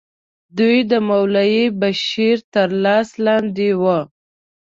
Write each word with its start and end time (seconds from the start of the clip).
دوی 0.57 0.77
د 0.91 0.93
مولوي 1.07 1.65
بشیر 1.79 2.37
تر 2.53 2.69
لاس 2.83 3.09
لاندې 3.25 3.69
وو. 3.81 3.99